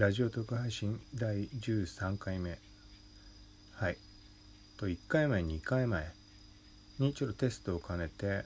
[0.00, 2.56] ラジオ特配信第13回目。
[3.74, 3.98] はい。
[4.78, 6.10] と1回前2回前
[6.98, 8.44] にちょっとテストを兼ねて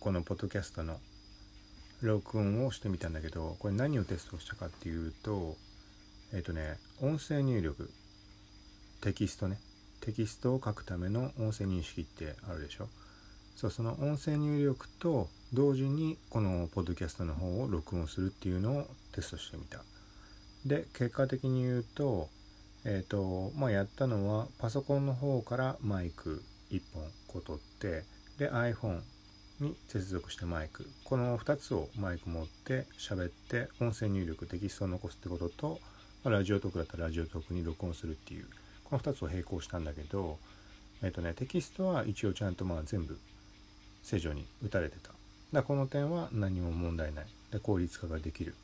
[0.00, 0.98] このポッドキャストの
[2.02, 5.54] 録音をしてみたんだけどこれ何をテストしたかっていうと
[6.32, 7.88] えっ、とね音声入力
[9.02, 9.60] テキストね。
[10.00, 12.88] テキストを書くための音声認識ってあるでしょ。
[13.54, 19.78] そうその音声入力と同時にこのポッドキャストの方を録音するっていうのをテストしてみた。
[20.66, 22.28] で結果的に言うと
[22.84, 28.04] えっ、ー、とまあやったのはパソコンの方からマイク1本こう取って
[28.38, 29.00] で iPhone
[29.60, 30.88] に接続してマイク。
[31.04, 35.80] この2つをマイク持って喋って音声入力テキストを残すってことと、
[36.24, 38.46] まあ、ラジオトークだったらラジオトークに録音するっていう
[38.82, 40.38] この2つを並行したんだけど
[41.02, 43.18] えっ、ー、とねテキストは一応ちゃんとまあ全部
[44.02, 45.12] 正常に打たれてた。
[45.52, 47.26] だこの点は何も問題ない。
[47.52, 48.54] で効率化ができる。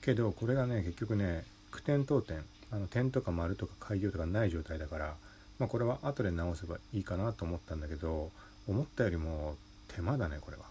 [0.00, 1.44] けどこれがね結局ね
[1.76, 5.14] 句点当点あの点とか丸とか開業とかない状態だから、
[5.58, 8.30] まあ、これは後で直せばいいかなと思ったんだけど
[8.66, 9.56] 思ったよりも
[9.88, 10.64] 手間だねこれは。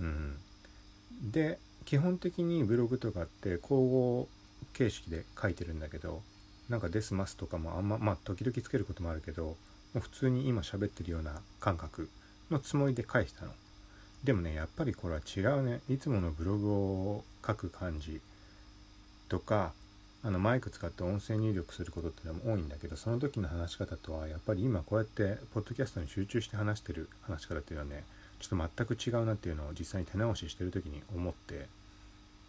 [0.00, 0.36] うん、
[1.30, 4.26] で基本的にブログとかって交互
[4.72, 6.22] 形式で書いてるんだけど
[6.68, 9.56] なんか「ですます」とかもあんままあ時々つけることもあるけども
[9.96, 12.08] う普通に今喋ってるような感覚
[12.50, 13.52] のつもりで返したの。
[14.24, 18.20] でもねやっぱりこれは違うねいつものブログを書く感じ
[19.28, 19.72] とか
[20.22, 28.04] あのマイク使って音声入力することってのも多いんだけどその時の話し方とはやっぱり今こうやってポッドキャストに集中して話してる話し方っていうのはね
[28.38, 31.66] ちょっと全く違うなっていうのを実際に手直ししてる時に思って、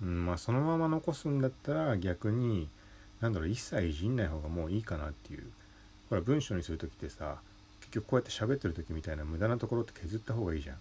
[0.02, 2.68] うん、まあそのまま残すんだったら逆に
[3.22, 5.44] 何だろう一切いじんない方がもういいかなっていう。
[6.10, 7.38] ほら文章にする時ってさ
[7.80, 10.74] 結局こうやって喋ってる時みたいな無駄なところって削った方がいいじゃ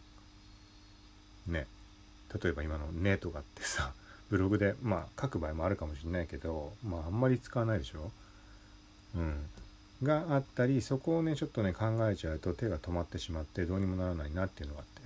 [1.49, 1.53] ん。
[1.53, 1.67] ね。
[2.43, 3.93] 例えば今の「ね」とかってさ
[4.31, 8.11] ブログでまあ書く場合もあるかもしれないけどまああんまり使わないでしょ？
[9.17, 9.35] うん。
[10.03, 15.01] があったりそこをねちょっとね考えちゃうと手が止まってしまってどうにもならないなっていうのがあって。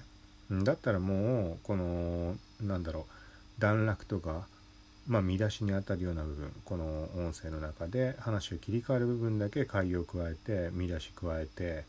[0.50, 4.46] うんだったらもうこのなんだろう段落とか
[5.08, 11.84] まあ見出しにあたるような部分この音声の中で話を切り替わる部分だけ開業を加えて見出し加えて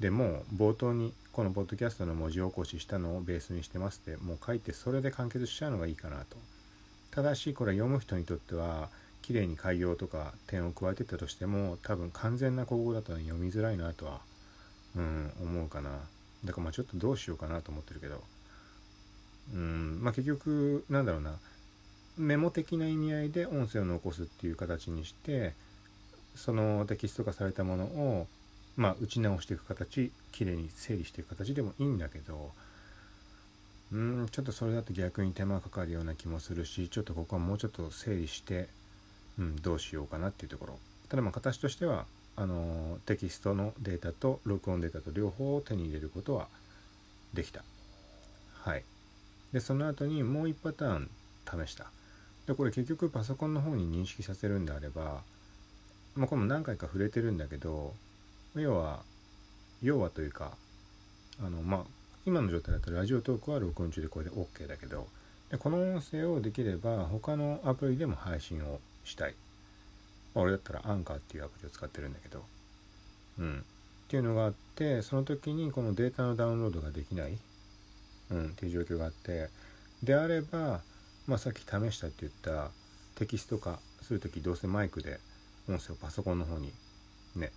[0.00, 6.36] でもう冒頭にこのポッドキャストの文字起こししたのをベースにしてますってもう書いてそれで完結しちゃうのがいいかなと。
[7.10, 8.90] ただしこれ読む人にとっては
[9.22, 14.20] 綺麗に開業とか点を加えてたとしても多分完全な口語だと読みづらいなとは
[14.94, 15.90] うん思うかな。
[16.44, 18.22] だからまあちょっとどうしようかなと思ってるけど。
[19.54, 21.38] うんまあ結局なんだろうな。
[22.18, 25.54] メモ的な意味合いで音声を残すっていう形にして
[26.34, 28.26] そのテキスト化されたものを
[28.76, 32.50] まあ打ち直していく形きれいに整理していく形でもいいんだけど
[33.92, 38.68] うんちょっとそれだと逆に手間かかるような気もするしちょっとここはもうちょっと整理して、
[39.38, 40.78] うん、どうしようかなっていうところ。
[41.08, 46.48] ただまあ形としてはあのテキストのデータと録音データと両方を手に入れることは
[47.34, 47.62] できた。
[48.62, 48.84] はい。
[49.52, 51.10] でその後にもう1パターン
[51.66, 51.90] 試した。
[52.46, 55.22] でこれ結局パソコンの方に認識させるんであれば
[56.14, 57.94] まあこれも何回か触れてるんだけど
[58.54, 59.00] 要は
[59.82, 60.52] 要はというか
[61.40, 61.80] あのまあ
[62.24, 65.06] 今の状態だとラジオトークは録音中でこれで OK だけど
[65.50, 69.34] でこの音声をできれば他のアプリでも配信をしたい、
[70.34, 72.42] まあ、俺だったらアンカーっていうアプリを使ってるんだけど。
[73.38, 73.58] うん。
[73.58, 73.62] っ
[74.08, 77.38] ていうのがあってその時にこのデータのダウンロードができない、
[78.30, 79.48] うん、っていう状況があって。
[80.02, 80.80] であれば、
[81.26, 82.70] まあ、さっき試したって言った
[83.14, 85.20] テキスト化する時どうせマイクで
[85.68, 86.72] 音声をパソコンの方に
[87.36, 87.52] ね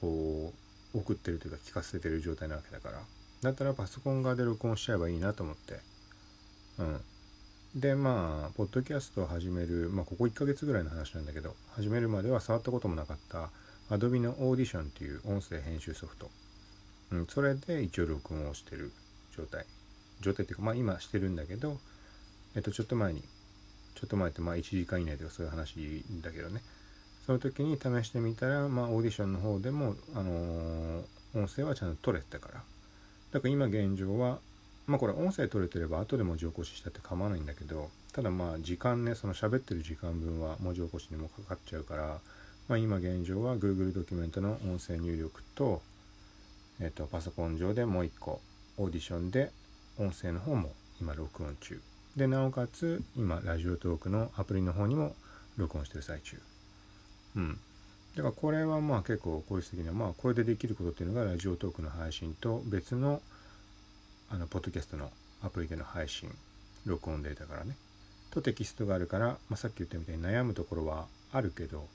[0.00, 0.52] こ
[0.94, 3.00] う送ってるというか聞かせてる状態なわけだから。
[3.42, 5.80] だったらパソコン側で録音しちゃえばいいなと思って。
[6.78, 7.00] うん。
[7.74, 13.50] でまあポッドキャストを始めるまあここ1ヶ月ぐらいの話なんだけど始めるまでは触ったこともなかった
[13.94, 16.30] Adobe の Audition っていう音声編集ソフト、
[17.12, 18.90] うん、それで一応録音をしてる
[19.36, 19.66] 状態。
[20.20, 21.78] 状態っていうかまあ今してるんだけど
[22.56, 23.22] えっとちょっと前に
[23.94, 26.62] ちょっと前ってまあ1時間以内とかそういう話だけどね。
[27.28, 31.02] その時に試してみたら、まあ、オーディションの方でも、あのー、
[31.34, 32.54] 音声はちゃんと取れてたから。
[33.34, 34.38] だから今現状は、
[34.86, 42.18] まあこれ音声取れてれば後で文字起こししたって構わないんだけど、ただまあ時間ね、その喋ってる時間分は文字起こしにもかかっちゃうから、
[42.66, 45.82] まあ今現状は Google ドキュメントの音声入力と、
[46.80, 48.40] えっ、と、パソコン上でもう一個、
[48.78, 49.50] オーディションで
[49.98, 51.78] 音声の方も今録音中。
[52.16, 55.14] で、なおかつ今ラジオトークのアプリの方にも
[55.58, 56.38] 録音してる最中。
[57.38, 57.58] うん。
[58.16, 63.22] だからこれはまあ結構効率的な、まあこれでできることっていうのがラジオトークの配信と別の
[64.30, 65.10] あの、ポッドキャストの
[65.42, 66.30] アプリでの配信、
[66.84, 67.76] 録音データからね。
[68.30, 71.86] とテキストがあるから、まあ、さっき言ったみたいに悩むところはあるけど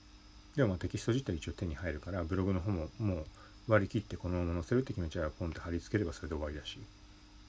[0.55, 3.25] でもまあテキスト自体一応手に入るからブログの方ももう
[3.67, 6.79] 割り切ってこのまま載せるって決めちゃえばポンって貼り付ければそれで終わりだし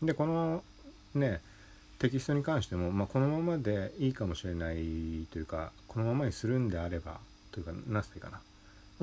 [0.03, 0.63] でこの
[1.15, 1.41] ね
[1.99, 4.77] テキストに関しても、まあ、このままでいいかもしれない
[5.31, 7.19] というかこのままにするんであれば
[7.55, 8.41] というか何てかな。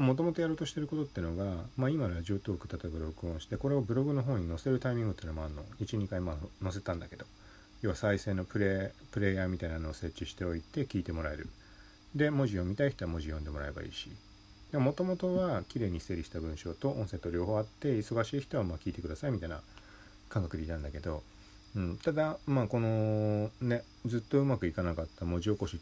[0.04, 5.64] もともとやろうとしてることっていうのが、まあ、今ラジオトーク例えば録音してこれをブログの方に載せるタイミングっていうのもあるの。
[5.82, 7.26] 12回まあ載せたんだけど。
[7.82, 11.50] 要は再生のプレプレイヤーみたいなのを設置しておいて聞いてもらえる。
[12.16, 14.10] で文字読みたい人は文字読んでもらえばいいし。
[14.74, 19.60] もともとは綺麗に整理した文章と音声と両方あって忙しい人はまあ聞いてくださいみたいな
[20.30, 21.24] 感覚でいたんだけど、
[21.76, 25.80] うん、ただまあこのねずっとうまくいかなかった文字起こしっ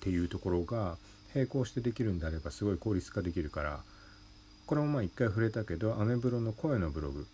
[0.00, 0.96] ていうところが
[1.34, 3.80] 並行してできるんであればすごい効率化できるから
[4.66, 7.26] これもまあ一回触れたけどアメブロの声のブログ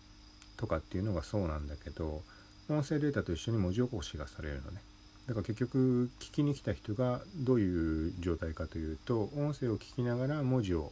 [0.57, 2.21] とかっていうのがそうなんだけど
[2.69, 4.81] 音声データと一緒に文字起こしがされるのね。
[5.27, 10.91] だから結局聞きに来た人がどういう状態かというと音声を聞きながら文字を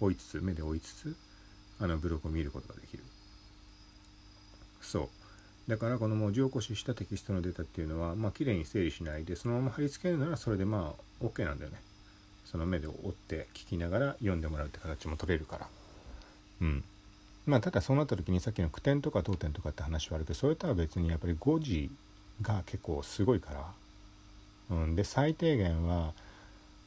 [0.00, 1.16] 追いつつ目で追いつつ
[1.80, 3.02] あのブログを見ることができる。
[4.80, 5.10] そ
[5.66, 5.70] う。
[5.70, 11.80] だからこの文字起こししたテキストのデータっていうのはまあ綺麗に整理しないでそのまま貼り付けるならそれでまあ OK なんだよね。
[12.44, 15.68] その目で追って聞きながら読んでもらうって形も取れるから。
[16.62, 16.84] うん。
[17.46, 21.90] まあただそうなった時にさっきの句点とか当点とかって話はあるけどそれとは別にやっぱり誤字
[22.40, 23.52] が結構すごいか
[24.70, 26.12] ら、うん、で最低限は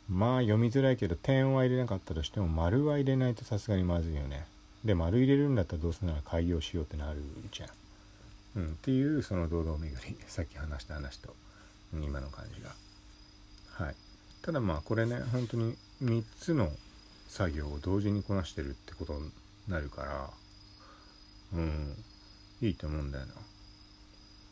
[0.09, 4.45] まあ読みづらいけど点は入れなかったとしても丸は入れないとさすがにまずいよね。
[4.83, 7.19] で丸入れるんだったらどうせなら開業しようってなる
[7.51, 7.69] じゃん、
[8.56, 10.18] うん、っていうその堂々巡り。
[10.27, 11.36] さっき話した話と
[11.94, 12.71] 今の感じが。
[13.86, 13.95] はい。
[14.47, 16.69] ただまあこれね本当に3つの
[17.27, 19.29] 作業を同時にこなしてるってことに
[19.67, 20.29] なるから
[21.53, 21.97] うん
[22.61, 23.33] いいと思うんだよな。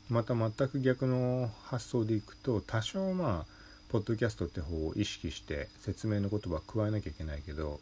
[0.09, 3.51] また全く逆の発想でいくと多少まあ
[3.87, 7.79] ポッドキャストって方を意識して説明の言葉加えなきゃいけないけど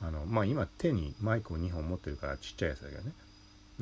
[0.00, 3.10] あのまあ今手にマイクを2本持ってるからちっちゃいやつだけどね。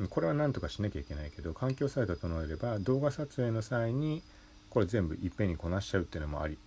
[0.09, 4.23] これは何とかしなきゃいけないけど環境さえ整えれば動画撮影の際に
[4.71, 6.57] これ全部いっぺんにこなしちゃうっていうのもあり。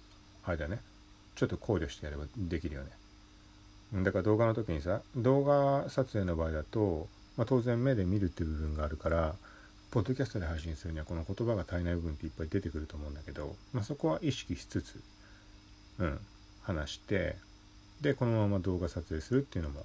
[0.47, 0.81] あれだね。
[1.35, 2.91] ちょっと考慮してやればできるよね。
[4.05, 9.37] だから動画の時にさ動画撮影の場合だと、まあ、当然目で見るっていう部分があるから
[9.91, 15.01] ポッドキャストで配信するにはこの言葉が足りない部分っていっぱい出てくると思うんだけど、まあ、そこは意識しつつ、
[15.99, 16.19] うん、
[16.63, 17.37] 話して
[18.01, 19.85] でこのまま動画撮影するっていうのも、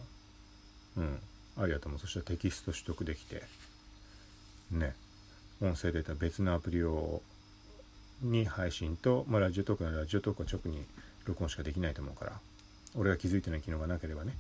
[0.98, 1.20] うん、
[1.58, 2.00] ありだと思う。
[2.00, 3.44] そしたらテキスト取得できて
[4.72, 4.96] ね
[5.62, 7.22] 音声データ別のアプリを
[8.22, 10.86] に配信と、まあ、ラジオトークならラジオトークは直に
[11.26, 12.34] 録音しかできないと思うから
[12.96, 14.34] 俺が気づいてない機能がなければね。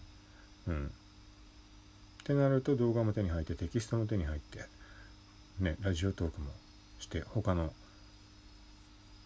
[0.68, 0.86] うん。
[0.86, 4.60] ってなると動画も手に入ってテキストも手に入って
[5.60, 6.51] ねラジオトークも
[7.00, 7.74] して他の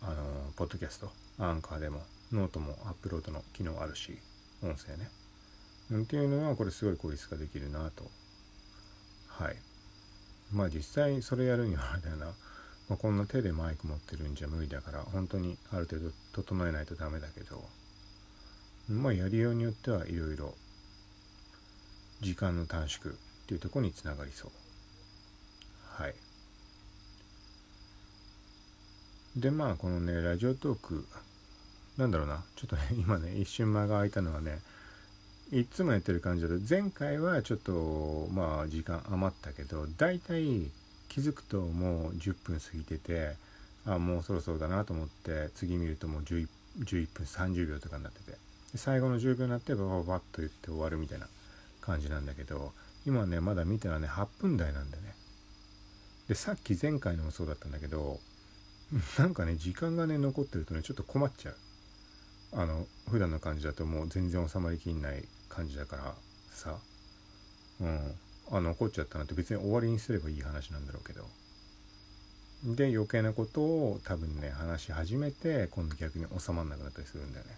[0.01, 0.13] あの
[0.55, 4.17] ポッドキャストアンカーでもノートもアップロードの機能あるし
[4.63, 5.09] 音声ね、
[5.91, 8.03] うん、っていうのはこれすごい効率化できるなと。
[9.27, 9.55] はい。
[10.53, 12.27] まあ実際それやるにはあれだよな、
[12.89, 17.63] まあ、こんな手でマイク持ってるんじゃ無理だから本当にある程度整えないとダメだけど
[18.89, 20.53] まあやりようによってはいろいろ
[22.21, 23.17] 時間の短縮っ
[23.47, 24.51] ていうとこにつながりそう。
[26.01, 26.15] はい。
[29.35, 31.05] でまあこのねラジオトーク
[31.97, 34.61] なんだろうなちょっとね 今ね一瞬間が空いたのはね
[35.51, 40.71] いつもやってる感じだと前回はちょっとまあ時間余ったけど大体
[41.15, 43.35] 気づくともう10分過ぎてて
[43.87, 46.47] あもうそろそろだなと思って次見るともう 11,
[46.83, 48.45] 11分30秒とかになってて。
[48.77, 51.27] 最後の10秒になってバババッと言って終わるみたいな
[51.81, 52.73] 感じなんだけど
[53.05, 55.03] 今ねまだ見たらね8分台なんだね
[56.27, 58.19] でさっき前回のもそうだったんだけど
[59.17, 61.55] なんかね時間がね残ってるとねちょっと困っちゃう
[62.53, 66.15] あの普段の感じだともう全然収まりきんない感じだから
[66.51, 66.77] さ
[67.81, 68.15] うん
[68.51, 71.25] あ残っちゃったなって別に終わりにすればいい話なんだろうけど。
[72.75, 77.51] で余計なことを多分ね話し始めて今度逆に収まんなくなったりするんだよね。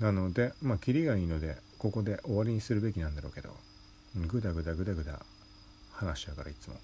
[0.00, 3.50] なのでまあキリがいいのでここで終わりにするべきなんだろうけど。
[4.26, 5.20] ぐだぐだぐだぐだ
[5.92, 6.74] 話しちゃうからいつも。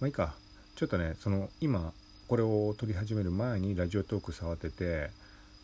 [0.00, 0.34] まあいいか。
[0.76, 1.92] ちょっとねその今
[2.28, 5.10] これを撮り始める前にラジオトーク触ってて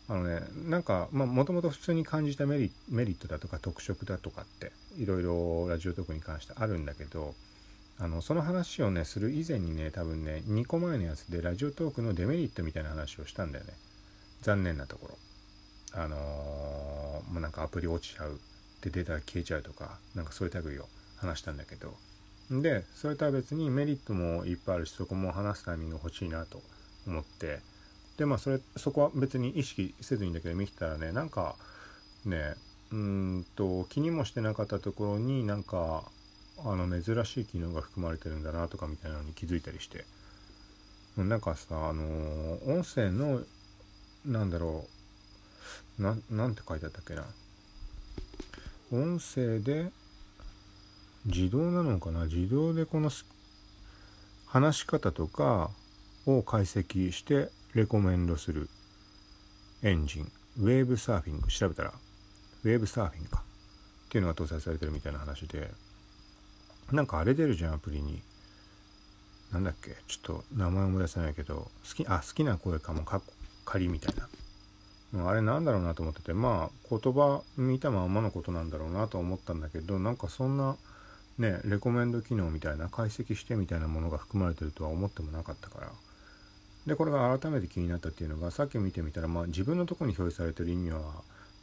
[0.07, 7.33] あのねなんかもともと普通に感じたメリメリットだとか特色だとかっていろいろラジオトークに関してあるんだけど
[7.97, 13.73] あのその話をねする以前にね多分ね2個前のやつでラジオトークのデメリットみたいな話をしたんだよね。
[14.41, 15.17] 残念なところ。
[15.93, 18.39] あのー、もうなんかアプリ落ちちゃう。
[18.81, 21.95] でデータが消えちゃうとかなんかそういう類を話したんだけど。
[22.51, 26.61] でそれとは別にメリットもいっぱいあるしそこも話すタイミング欲しいなと
[27.07, 27.59] 思って
[28.17, 31.55] でまあそれそこは別に意識せずにだけど見てたらねなんか
[32.25, 32.55] ね
[32.91, 36.03] うんと気にもしてなかったところになんか
[36.63, 40.05] あの珍しい機能が含まれてるんだなとかみたいなのに気づいたりして。
[41.17, 42.03] なんかさあの
[42.67, 43.41] 音声の
[44.25, 44.85] なんだろ
[45.97, 47.23] うななんて書いてあったっけな。
[48.91, 49.91] 音声で
[51.25, 52.25] 自動なのかな？
[52.25, 53.09] 自動でこの
[54.45, 55.69] 話し方とか
[56.25, 58.69] を解析してレコメンドする
[59.83, 61.91] エンジンウェーブサーフィング調べたら
[62.63, 63.43] ウェーブサーフィンか。
[64.05, 65.69] っていうのが搭載されてるみたいな話で
[66.93, 68.21] なんかあれ出るじゃんアプリに。
[69.51, 73.33] なんだっけちょっと名前思い出せないけど好きあ好きな声かもかっこ
[73.65, 74.15] 仮みたい
[75.13, 75.29] な。
[75.29, 80.77] あれなんだろうなと思っててまあ言葉見たままのことなんだろうなと思ったんだけどなんかそんな
[81.37, 85.91] ねレコメンド機能みたいな解析してみたいなものが含まれてるとは思ってもなかったから。
[86.85, 91.01] でこれが改めて気になったっていうのがさっき見てみたらまあ自分のとこに表示されてる意味は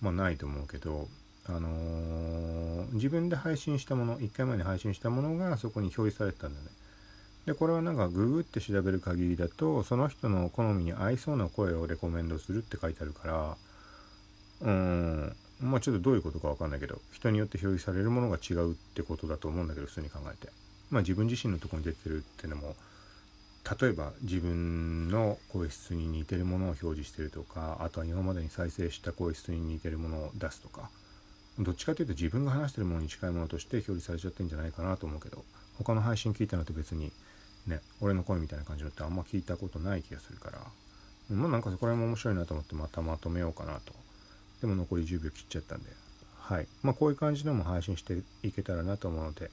[0.00, 1.08] まあないと思うけど
[1.46, 6.66] あのー、自分で配信したもの1回前に配信したものがそこに表示されてたんだね。
[7.46, 13.56] でこれはなんかググって調べる限りだとその人の好みに合いそうな声をレコメンドするって書いてあるから
[14.60, 20.52] うんまあちょっとどういうことかわかんないけど人によって表示されるものが違うってことだと思うんだけど普通に考えて。
[20.92, 22.76] まあ自分自身のとこに出てるってのも
[23.80, 30.90] 例えば自分の声質に似てるものを表示してるとかあとは今までに再生した声質に似てるものを出すとか
[31.58, 35.44] どっちかというと自分が話してるものに近いものとして表示されちゃってんじゃないかなと思うけど
[35.78, 37.12] 他の配信聞いたのと別に
[37.66, 40.58] ね俺の声みたいな感じのってあんま聞いたことない気がするから
[41.30, 43.92] まあなんかそこら辺も面白いなと思ってまたまとめようかなと。
[44.60, 45.90] でも残り10秒切っちゃったんで。
[46.38, 46.66] はい。
[46.82, 49.50] まあこういう感じのも配信していけたらなと思うので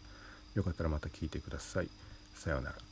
[0.55, 1.89] よかったらまた聞いてください。
[2.35, 2.88] さようなら。